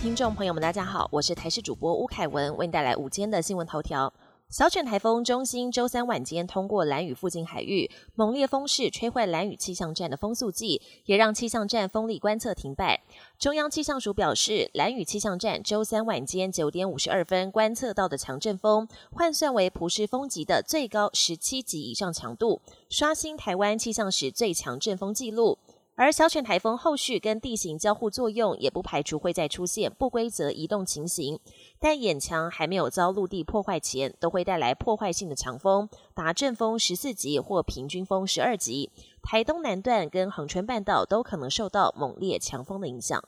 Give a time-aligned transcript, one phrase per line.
[0.00, 4.12] 听众朋友们，大家好，我是台视主播吴凯文，为您带来午间的新闻头条。
[4.48, 13.02] 小犬台风中心周三晚间通过蓝屿附近海域，猛烈风势吹坏蓝屿气象站的风速计，也让气象站风力观测停摆。
[13.38, 25.58] 中央气象署表示，蓝屿气象站周三晚间九点五十二分观测到的强阵风，换算为普氏风级的最高十七级以上强度，刷新台湾气象史最强阵风纪录。
[26.00, 31.40] 而小犬台风后续跟地形交互作用，也不排除会再出现不规则移动情形。
[31.80, 38.92] 但眼墙还没有遭陆地破坏前，都会带来破坏性的强风，达阵风十四级或平均风十二级。
[39.24, 43.20] 台东南段跟恒春半岛都可能受到猛烈强风的影响。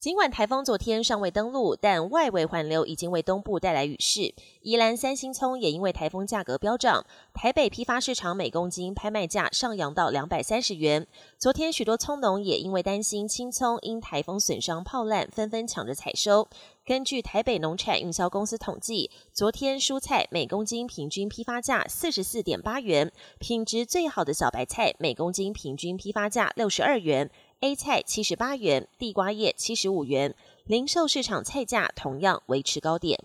[0.00, 4.34] 尽管台风昨天尚未登陆，但外围环流已经为东部带来雨势。
[4.60, 11.06] 宜兰三星葱也因为台风价格飙涨，台北批发市场每公斤拍卖价上扬到两百三十元。
[11.38, 16.48] 昨天许多葱农也因为担心青葱因台风损伤泡烂，纷纷抢着采收。
[16.84, 27.30] 根据台北农产运销公司统计，昨天蔬菜每公斤平均批发价四十四点八元，品质最好的小白菜每公斤平均批发价六十二元。
[27.64, 30.34] A 菜七十八元，地瓜叶七十五元，
[30.66, 33.18] 零售市场菜价同样维持高点。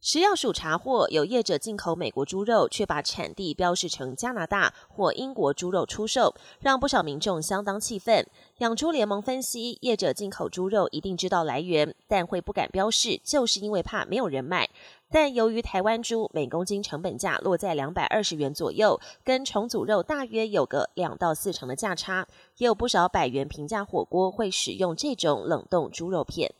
[0.00, 8.24] 食药署查获有业者进口美国猪肉，却把产地标示成加拿大或英国猪肉出售，让不少民众相当气愤。
[8.58, 14.70] 养猪联盟分析，业者进口猪肉一定知道来源，但会不敢标示，就是因为怕没有人买。
[15.12, 26.52] 但由于台湾猪每公斤成本价落在两百二十元左右，跟重组肉大约有个两到四成的价差，也有不少百元平价火锅会使用这种冷冻猪肉片。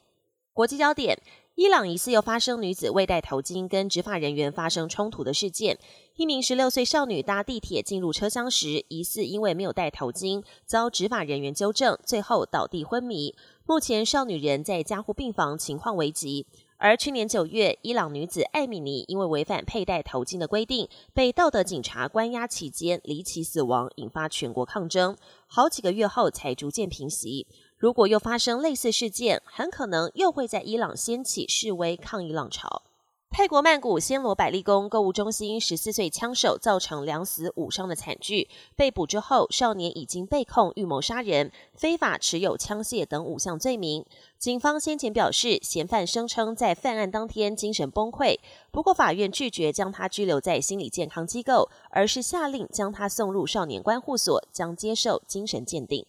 [0.52, 1.16] 国际焦点：
[1.54, 5.78] 伊朗疑似又发生女子未戴头巾跟执法人员发生冲突的事件。
[6.16, 13.34] 一名十六岁少女搭地铁进入车厢时，疑似因为没有戴头巾，遭执法人员纠正，最后倒地昏迷。
[13.64, 16.46] 目前少女人在加护病房，情况危急。
[16.82, 25.14] 而去年九月，伊朗女子艾米尼因为违反佩戴头巾的规定，被道德警察关押期间离奇死亡，引发全国抗争。
[25.46, 27.46] 好几个月后才逐渐平息。
[27.76, 32.82] 如果又发生类似事件，很可能又会在伊朗掀起示威抗议浪潮。
[33.32, 44.04] 泰国曼谷暹罗百丽宫购物中心十四岁枪手造成两死五伤的惨剧，被捕之后，少年已经被控预谋杀人、非法持有枪械等五项罪名。
[44.36, 48.36] 警方先前表示，嫌犯声称在犯案当天精神崩溃，
[48.72, 56.04] 不过法院拒绝将他拘留在心理健康机构，而是下令将他送入少年关护所，将接受精神鉴定。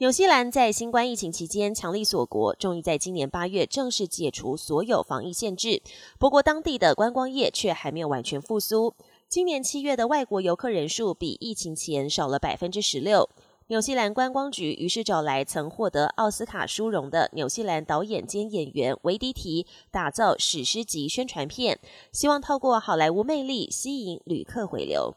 [0.00, 5.82] 纽西兰在新冠疫情期间强力锁国，终于在今年八月正式解除所有防疫限制。
[6.20, 8.94] 不过，当地的观光业却还没有完全复苏。
[9.28, 13.28] 今年七月的外国游客人数比疫情前少了百分之十六。
[13.66, 21.80] 纽西兰观光局于是找来曾获得奥斯卡殊荣的纽西兰导演兼演员维迪提，打造史诗级宣传片，
[22.12, 25.16] 希望透过好莱坞魅力吸引旅客回流。